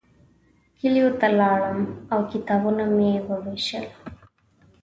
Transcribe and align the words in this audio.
کلیو 0.77 1.07
ته 1.19 1.27
لاړم 1.39 1.79
او 2.13 2.19
کتابونه 2.31 2.83
مې 2.95 3.11
ووېشل. 3.27 3.85